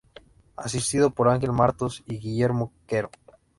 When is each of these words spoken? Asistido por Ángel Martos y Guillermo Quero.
Asistido 0.55 1.11
por 1.11 1.29
Ángel 1.29 1.51
Martos 1.51 2.01
y 2.07 2.17
Guillermo 2.17 2.73
Quero. 2.87 3.11